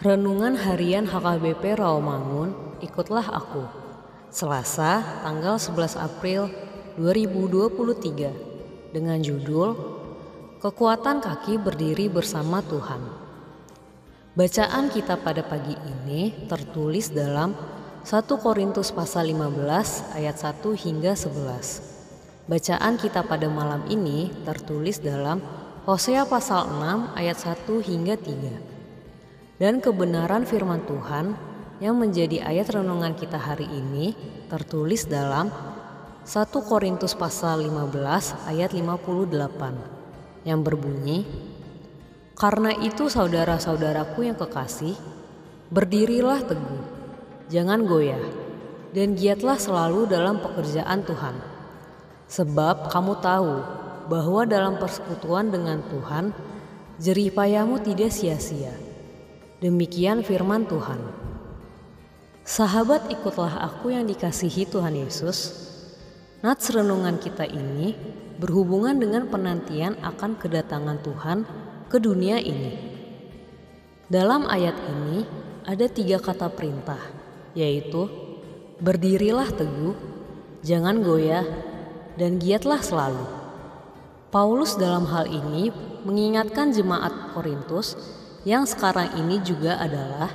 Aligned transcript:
Renungan 0.00 0.56
Harian 0.56 1.04
HKBP 1.04 1.76
Rawamangun, 1.76 2.80
ikutlah 2.80 3.36
aku. 3.36 3.68
Selasa, 4.32 5.04
tanggal 5.20 5.60
11 5.60 6.00
April 6.00 6.48
2023 6.96 8.96
dengan 8.96 9.20
judul 9.20 9.76
Kekuatan 10.56 11.20
kaki 11.20 11.60
berdiri 11.60 12.08
bersama 12.08 12.64
Tuhan. 12.64 13.12
Bacaan 14.32 14.88
kita 14.88 15.20
pada 15.20 15.44
pagi 15.44 15.76
ini 15.76 16.48
tertulis 16.48 17.12
dalam 17.12 17.52
1 18.00 18.08
Korintus 18.40 18.96
pasal 18.96 19.28
15 19.28 20.16
ayat 20.16 20.36
1 20.40 20.64
hingga 20.80 21.12
11. 21.12 22.48
Bacaan 22.48 22.96
kita 22.96 23.20
pada 23.20 23.52
malam 23.52 23.84
ini 23.92 24.32
tertulis 24.48 24.96
dalam 24.96 25.44
Hosea 25.84 26.24
pasal 26.24 26.72
6 26.72 27.20
ayat 27.20 27.36
1 27.36 27.68
hingga 27.84 28.16
3 28.16 28.69
dan 29.60 29.84
kebenaran 29.84 30.48
firman 30.48 30.80
Tuhan 30.88 31.36
yang 31.84 32.00
menjadi 32.00 32.40
ayat 32.40 32.80
renungan 32.80 33.12
kita 33.12 33.36
hari 33.36 33.68
ini 33.68 34.16
tertulis 34.48 35.04
dalam 35.04 35.52
1 36.24 36.32
Korintus 36.64 37.12
pasal 37.12 37.68
15 37.68 38.48
ayat 38.48 38.72
58 38.72 40.48
yang 40.48 40.64
berbunyi 40.64 41.28
Karena 42.40 42.72
itu 42.72 43.12
saudara-saudaraku 43.12 44.24
yang 44.24 44.36
kekasih 44.40 44.96
berdirilah 45.68 46.40
teguh 46.40 46.82
jangan 47.52 47.84
goyah 47.84 48.24
dan 48.96 49.12
giatlah 49.12 49.60
selalu 49.60 50.08
dalam 50.08 50.40
pekerjaan 50.40 51.04
Tuhan. 51.04 51.36
Sebab 52.32 52.88
kamu 52.88 53.12
tahu 53.20 53.54
bahwa 54.08 54.48
dalam 54.48 54.80
persekutuan 54.80 55.52
dengan 55.52 55.84
Tuhan 55.84 56.32
jerih 56.96 57.28
payahmu 57.28 57.84
tidak 57.84 58.08
sia-sia 58.08 58.89
Demikian 59.60 60.24
firman 60.24 60.64
Tuhan. 60.64 60.96
Sahabat 62.48 63.12
ikutlah 63.12 63.60
aku 63.60 63.92
yang 63.92 64.08
dikasihi 64.08 64.64
Tuhan 64.64 64.96
Yesus. 64.96 65.52
Nats 66.40 66.72
renungan 66.72 67.20
kita 67.20 67.44
ini 67.44 67.92
berhubungan 68.40 68.96
dengan 68.96 69.28
penantian 69.28 70.00
akan 70.00 70.40
kedatangan 70.40 71.04
Tuhan 71.04 71.38
ke 71.92 72.00
dunia 72.00 72.40
ini. 72.40 72.72
Dalam 74.08 74.48
ayat 74.48 74.80
ini 74.96 75.28
ada 75.68 75.84
tiga 75.92 76.16
kata 76.16 76.48
perintah, 76.48 77.12
yaitu 77.52 78.08
berdirilah 78.80 79.52
teguh, 79.52 79.92
jangan 80.64 81.04
goyah, 81.04 81.44
dan 82.16 82.40
giatlah 82.40 82.80
selalu. 82.80 83.28
Paulus 84.32 84.80
dalam 84.80 85.04
hal 85.04 85.28
ini 85.28 85.68
mengingatkan 86.08 86.72
jemaat 86.72 87.36
Korintus 87.36 88.00
yang 88.48 88.64
sekarang 88.64 89.20
ini 89.20 89.36
juga 89.44 89.76
adalah 89.76 90.32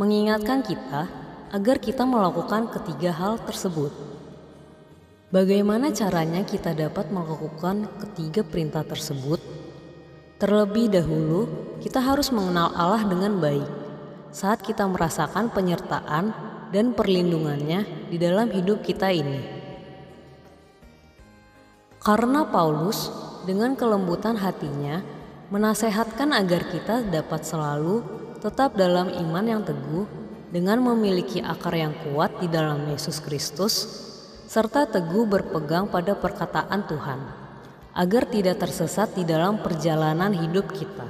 mengingatkan 0.00 0.64
kita 0.64 1.08
agar 1.52 1.76
kita 1.76 2.08
melakukan 2.08 2.72
ketiga 2.72 3.12
hal 3.12 3.36
tersebut. 3.44 3.92
Bagaimana 5.28 5.92
caranya 5.92 6.46
kita 6.46 6.72
dapat 6.72 7.12
melakukan 7.12 7.90
ketiga 8.00 8.40
perintah 8.40 8.86
tersebut? 8.86 9.42
Terlebih 10.36 10.92
dahulu, 10.92 11.48
kita 11.80 12.00
harus 12.00 12.32
mengenal 12.32 12.72
Allah 12.72 13.04
dengan 13.04 13.36
baik 13.40 13.68
saat 14.32 14.60
kita 14.60 14.84
merasakan 14.84 15.48
penyertaan 15.52 16.32
dan 16.72 16.92
perlindungannya 16.92 18.08
di 18.12 18.16
dalam 18.16 18.52
hidup 18.52 18.84
kita 18.84 19.12
ini. 19.12 19.40
Karena 22.00 22.46
Paulus 22.46 23.10
dengan 23.48 23.74
kelembutan 23.74 24.38
hatinya 24.38 25.15
menasehatkan 25.46 26.34
agar 26.34 26.66
kita 26.74 27.06
dapat 27.06 27.46
selalu 27.46 28.02
tetap 28.42 28.74
dalam 28.74 29.06
iman 29.10 29.46
yang 29.46 29.62
teguh 29.62 30.06
dengan 30.50 30.82
memiliki 30.82 31.38
akar 31.38 31.74
yang 31.78 31.94
kuat 32.02 32.42
di 32.42 32.50
dalam 32.50 32.82
Yesus 32.90 33.22
Kristus 33.22 33.74
serta 34.50 34.90
teguh 34.90 35.26
berpegang 35.26 35.86
pada 35.86 36.18
perkataan 36.18 36.86
Tuhan 36.90 37.20
agar 37.94 38.22
tidak 38.26 38.58
tersesat 38.58 39.14
di 39.14 39.22
dalam 39.22 39.62
perjalanan 39.62 40.34
hidup 40.34 40.66
kita. 40.74 41.06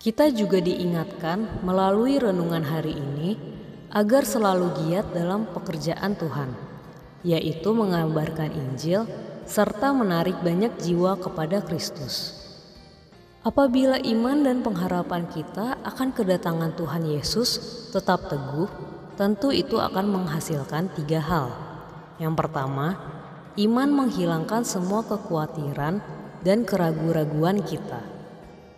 Kita 0.00 0.32
juga 0.32 0.60
diingatkan 0.62 1.66
melalui 1.66 2.16
renungan 2.16 2.64
hari 2.64 2.96
ini 2.96 3.36
agar 3.92 4.24
selalu 4.24 4.72
giat 4.86 5.12
dalam 5.12 5.48
pekerjaan 5.50 6.14
Tuhan, 6.14 6.50
yaitu 7.26 7.70
mengabarkan 7.74 8.54
Injil 8.54 9.06
serta 9.46 9.94
menarik 9.94 10.38
banyak 10.42 10.78
jiwa 10.82 11.18
kepada 11.18 11.62
Kristus. 11.62 12.45
Apabila 13.46 13.94
iman 13.94 14.42
dan 14.42 14.58
pengharapan 14.58 15.22
kita 15.30 15.78
akan 15.86 16.10
kedatangan 16.10 16.74
Tuhan 16.74 17.06
Yesus 17.06 17.62
tetap 17.94 18.26
teguh, 18.26 18.66
tentu 19.14 19.54
itu 19.54 19.78
akan 19.78 20.02
menghasilkan 20.18 20.90
tiga 20.98 21.22
hal. 21.22 21.54
Yang 22.18 22.42
pertama, 22.42 22.98
iman 23.54 23.86
menghilangkan 24.02 24.66
semua 24.66 25.06
kekhawatiran 25.06 26.02
dan 26.42 26.66
keraguan-raguan 26.66 27.62
kita. 27.62 28.02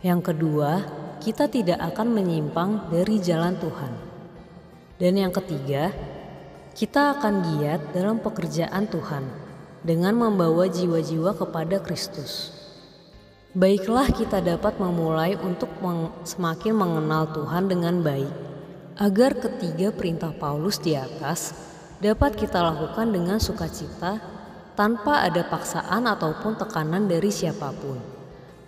Yang 0.00 0.32
kedua, 0.32 0.80
kita 1.20 1.44
tidak 1.52 1.84
akan 1.84 2.16
menyimpang 2.16 2.88
dari 2.88 3.20
jalan 3.20 3.60
Tuhan. 3.60 3.92
Dan 4.96 5.20
yang 5.20 5.32
ketiga, 5.36 5.92
kita 6.72 7.20
akan 7.20 7.60
giat 7.60 7.92
dalam 7.92 8.16
pekerjaan 8.16 8.88
Tuhan 8.88 9.28
dengan 9.84 10.16
membawa 10.16 10.64
jiwa-jiwa 10.72 11.36
kepada 11.36 11.84
Kristus. 11.84 12.63
Baiklah 13.54 14.10
kita 14.10 14.42
dapat 14.42 14.82
memulai 14.82 15.38
untuk 15.38 15.70
meng 15.78 16.10
semakin 16.26 16.74
mengenal 16.74 17.30
Tuhan 17.30 17.70
dengan 17.70 18.02
baik, 18.02 18.34
agar 18.98 19.38
ketiga 19.38 19.94
perintah 19.94 20.34
Paulus 20.34 20.82
di 20.82 20.98
atas 20.98 21.54
dapat 22.02 22.34
kita 22.34 22.58
lakukan 22.58 23.14
dengan 23.14 23.38
sukacita 23.38 24.18
tanpa 24.74 25.22
ada 25.22 25.46
paksaan 25.46 26.02
ataupun 26.02 26.58
tekanan 26.58 27.06
dari 27.06 27.30
siapa 27.30 27.70
pun. 27.78 28.02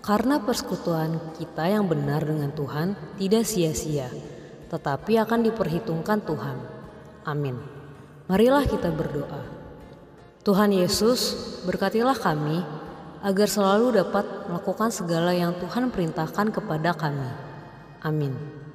Karena 0.06 0.38
persekutuan 0.38 1.34
kita 1.34 1.66
yang 1.66 1.90
benar 1.90 2.22
dengan 2.22 2.54
Tuhan 2.54 3.18
tidak 3.18 3.42
sia-sia, 3.42 4.06
tetapi 4.70 5.18
akan 5.18 5.50
diperhitungkan 5.50 6.22
Tuhan. 6.22 6.62
Amin. 7.26 7.58
Marilah 8.30 8.62
kita 8.62 8.94
berdoa. 8.94 9.50
Tuhan 10.46 10.70
Yesus, 10.70 11.34
berkatilah 11.66 12.14
kami 12.14 12.85
agar 13.24 13.48
selalu 13.48 14.02
dapat 14.02 14.24
melakukan 14.50 14.90
segala 14.92 15.32
yang 15.32 15.56
Tuhan 15.56 15.88
perintahkan 15.88 16.52
kepada 16.52 16.92
kami. 16.92 17.30
Amin. 18.04 18.65